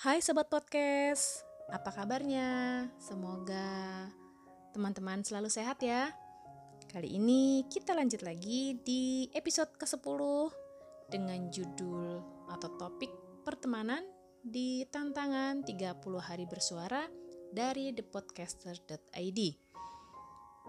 Hai 0.00 0.24
Sobat 0.24 0.48
Podcast, 0.48 1.44
apa 1.68 1.92
kabarnya? 1.92 2.88
Semoga 2.96 4.08
teman-teman 4.72 5.20
selalu 5.20 5.52
sehat 5.52 5.76
ya. 5.84 6.08
Kali 6.88 7.20
ini 7.20 7.68
kita 7.68 7.92
lanjut 7.92 8.24
lagi 8.24 8.80
di 8.80 9.28
episode 9.36 9.76
ke-10 9.76 10.20
dengan 11.12 11.52
judul 11.52 12.16
atau 12.48 12.80
topik 12.80 13.12
pertemanan 13.44 14.00
di 14.40 14.88
tantangan 14.88 15.68
30 15.68 16.00
hari 16.16 16.48
bersuara 16.48 17.04
dari 17.52 17.92
thepodcaster.id. 17.92 19.40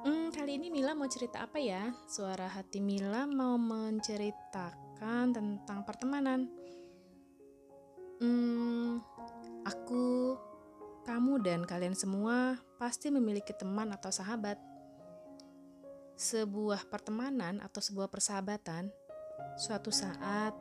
Hmm, 0.04 0.28
kali 0.36 0.60
ini 0.60 0.68
Mila 0.76 0.92
mau 0.92 1.08
cerita 1.08 1.48
apa 1.48 1.56
ya? 1.56 1.88
Suara 2.04 2.52
hati 2.52 2.84
Mila 2.84 3.24
mau 3.32 3.56
menceritakan 3.56 5.32
tentang 5.32 5.88
pertemanan. 5.88 6.61
Aku, 9.72 10.36
kamu, 11.08 11.40
dan 11.40 11.64
kalian 11.64 11.96
semua 11.96 12.60
pasti 12.76 13.08
memiliki 13.08 13.56
teman 13.56 13.96
atau 13.96 14.12
sahabat. 14.12 14.60
Sebuah 16.20 16.92
pertemanan 16.92 17.64
atau 17.64 17.82
sebuah 17.82 18.12
persahabatan 18.12 18.92
suatu 19.58 19.90
saat 19.90 20.54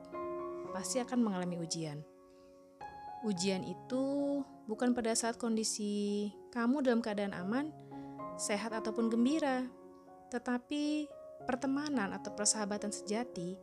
pasti 0.72 1.02
akan 1.02 1.20
mengalami 1.20 1.58
ujian. 1.60 2.00
Ujian 3.26 3.60
itu 3.68 4.40
bukan 4.64 4.96
pada 4.96 5.12
saat 5.12 5.36
kondisi 5.36 6.30
kamu 6.54 6.80
dalam 6.80 7.04
keadaan 7.04 7.36
aman, 7.36 7.68
sehat 8.40 8.72
ataupun 8.72 9.12
gembira, 9.12 9.68
tetapi 10.32 11.04
pertemanan 11.44 12.16
atau 12.16 12.32
persahabatan 12.32 12.88
sejati 12.88 13.60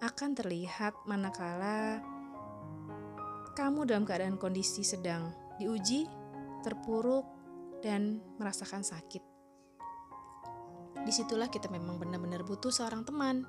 akan 0.00 0.32
terlihat 0.32 0.96
manakala 1.04 2.00
kamu 3.56 3.88
dalam 3.88 4.04
keadaan 4.04 4.36
kondisi 4.36 4.84
sedang 4.84 5.32
diuji, 5.56 6.04
terpuruk, 6.60 7.24
dan 7.80 8.20
merasakan 8.36 8.84
sakit. 8.84 9.24
Di 11.00 11.12
situlah 11.14 11.48
kita 11.48 11.72
memang 11.72 11.96
benar-benar 11.96 12.44
butuh 12.44 12.68
seorang 12.68 13.08
teman, 13.08 13.48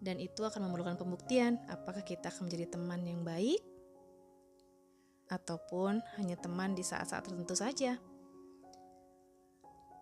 dan 0.00 0.16
itu 0.16 0.40
akan 0.40 0.64
memerlukan 0.64 0.96
pembuktian 0.96 1.60
apakah 1.68 2.00
kita 2.00 2.32
akan 2.32 2.48
menjadi 2.48 2.72
teman 2.72 3.04
yang 3.04 3.20
baik 3.20 3.60
ataupun 5.28 6.00
hanya 6.16 6.40
teman 6.40 6.72
di 6.72 6.80
saat-saat 6.80 7.28
tertentu 7.28 7.52
saja. 7.52 8.00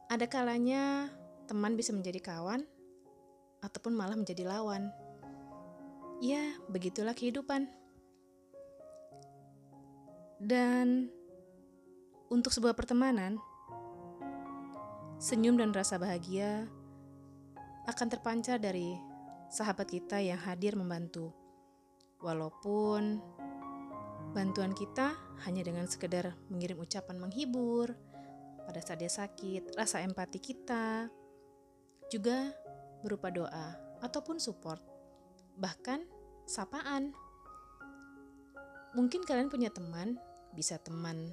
Ada 0.09 0.25
kalanya 0.31 1.13
teman 1.51 1.77
bisa 1.77 1.93
menjadi 1.93 2.23
kawan 2.23 2.65
ataupun 3.61 3.93
malah 3.93 4.17
menjadi 4.17 4.47
lawan. 4.47 4.89
Ya, 6.23 6.57
begitulah 6.71 7.13
kehidupan. 7.13 7.69
Dan 10.39 11.11
untuk 12.31 12.55
sebuah 12.55 12.79
pertemanan, 12.79 13.43
senyum 15.19 15.59
dan 15.59 15.75
rasa 15.75 15.99
bahagia 15.99 16.71
akan 17.91 18.07
terpancar 18.07 18.63
dari 18.63 18.95
sahabat 19.51 19.91
kita 19.91 20.23
yang 20.23 20.39
hadir 20.39 20.79
membantu. 20.79 21.35
Walaupun 22.23 23.19
bantuan 24.37 24.77
kita 24.79 25.17
hanya 25.49 25.67
dengan 25.67 25.91
sekedar 25.91 26.39
mengirim 26.53 26.79
ucapan 26.79 27.19
menghibur, 27.19 27.99
pada 28.69 28.85
saat 28.85 29.01
dia 29.01 29.09
sakit, 29.09 29.75
rasa 29.75 30.05
empati 30.05 30.37
kita 30.39 31.09
juga 32.13 32.53
berupa 33.01 33.33
doa 33.33 33.75
ataupun 34.05 34.37
support, 34.37 34.85
bahkan 35.57 36.05
sapaan. 36.45 37.17
Mungkin 38.93 39.25
kalian 39.25 39.49
punya 39.49 39.73
teman, 39.73 40.21
bisa 40.57 40.81
teman 40.81 41.33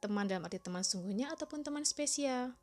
teman 0.00 0.28
dalam 0.28 0.44
arti 0.46 0.60
teman 0.60 0.84
sungguhnya 0.86 1.32
ataupun 1.34 1.66
teman 1.66 1.82
spesial. 1.82 2.54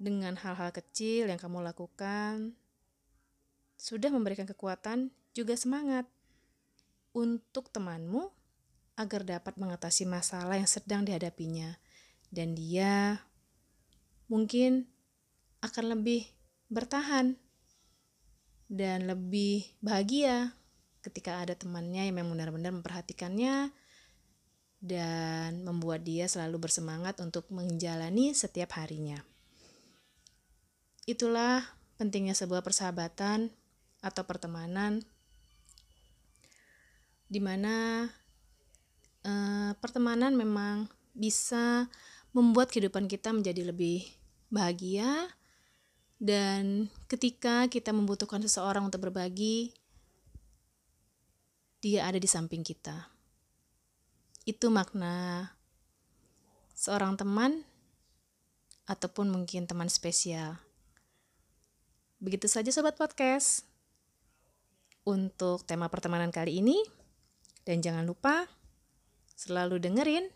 Dengan 0.00 0.32
hal-hal 0.34 0.72
kecil 0.72 1.28
yang 1.28 1.36
kamu 1.36 1.60
lakukan, 1.60 2.56
sudah 3.76 4.08
memberikan 4.08 4.48
kekuatan 4.48 5.12
juga 5.36 5.54
semangat 5.54 6.08
untuk 7.12 7.68
temanmu 7.68 8.32
agar 8.96 9.24
dapat 9.24 9.54
mengatasi 9.60 10.08
masalah 10.08 10.56
yang 10.56 10.68
sedang 10.68 11.04
dihadapinya, 11.04 11.76
dan 12.32 12.56
dia 12.56 13.20
mungkin 14.28 14.88
akan 15.60 15.96
lebih 15.96 16.28
bertahan 16.72 17.36
dan 18.70 19.04
lebih 19.04 19.74
bahagia 19.82 20.54
ketika 21.00 21.40
ada 21.40 21.56
temannya 21.56 22.12
yang 22.12 22.28
benar-benar 22.28 22.72
memperhatikannya 22.76 23.72
dan 24.80 25.60
membuat 25.60 26.04
dia 26.04 26.24
selalu 26.24 26.68
bersemangat 26.68 27.20
untuk 27.20 27.44
menjalani 27.52 28.32
setiap 28.32 28.80
harinya. 28.80 29.20
Itulah 31.04 31.60
pentingnya 32.00 32.32
sebuah 32.32 32.64
persahabatan 32.64 33.52
atau 34.00 34.22
pertemanan 34.24 35.04
di 37.28 37.38
mana 37.38 38.08
uh, 39.22 39.72
pertemanan 39.78 40.32
memang 40.34 40.88
bisa 41.12 41.86
membuat 42.32 42.72
kehidupan 42.72 43.06
kita 43.06 43.30
menjadi 43.36 43.68
lebih 43.68 44.02
bahagia 44.48 45.28
dan 46.20 46.88
ketika 47.08 47.68
kita 47.68 47.92
membutuhkan 47.92 48.40
seseorang 48.44 48.88
untuk 48.88 49.08
berbagi 49.08 49.72
dia 51.80 52.06
ada 52.06 52.20
di 52.20 52.28
samping 52.28 52.60
kita 52.60 53.08
itu 54.44 54.68
makna 54.68 55.48
seorang 56.76 57.16
teman 57.16 57.64
ataupun 58.88 59.28
mungkin 59.28 59.68
teman 59.68 59.88
spesial 59.88 60.56
begitu 62.20 62.48
saja 62.48 62.68
sobat 62.68 63.00
podcast 63.00 63.64
untuk 65.08 65.64
tema 65.64 65.88
pertemanan 65.88 66.28
kali 66.28 66.60
ini 66.60 66.76
dan 67.64 67.80
jangan 67.80 68.04
lupa 68.04 68.44
selalu 69.32 69.80
dengerin 69.80 70.28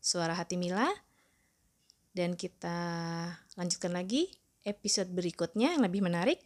suara 0.00 0.32
hati 0.32 0.56
Mila 0.56 0.88
dan 2.16 2.34
kita 2.34 2.78
lanjutkan 3.54 3.92
lagi 3.92 4.32
episode 4.64 5.12
berikutnya 5.12 5.76
yang 5.76 5.84
lebih 5.84 6.02
menarik. 6.04 6.40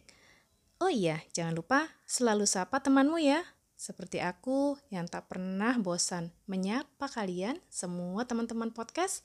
Oh 0.83 0.91
iya, 0.91 1.23
jangan 1.31 1.55
lupa 1.55 1.87
selalu 2.03 2.43
sapa 2.43 2.83
temanmu 2.83 3.15
ya. 3.23 3.41
Seperti 3.85 4.17
aku 4.17 4.81
yang 4.89 5.05
tak 5.05 5.29
pernah 5.29 5.77
bosan 5.77 6.33
menyapa 6.49 7.05
kalian 7.05 7.61
semua 7.69 8.25
teman-teman 8.25 8.73
podcast 8.73 9.21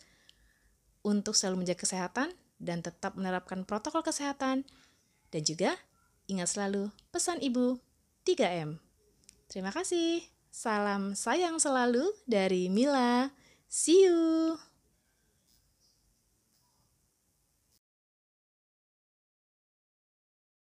untuk 1.00 1.32
selalu 1.32 1.64
menjaga 1.64 1.88
kesehatan 1.88 2.28
dan 2.60 2.84
tetap 2.84 3.16
menerapkan 3.16 3.64
protokol 3.64 4.04
kesehatan 4.04 4.68
dan 5.32 5.42
juga 5.48 5.80
ingat 6.28 6.52
selalu 6.52 6.92
pesan 7.08 7.40
ibu 7.40 7.80
3M. 8.28 8.76
Terima 9.48 9.72
kasih. 9.72 10.28
Salam 10.52 11.16
sayang 11.16 11.56
selalu 11.56 12.12
dari 12.28 12.68
Mila. 12.68 13.32
See 13.64 14.04
you. 14.04 14.29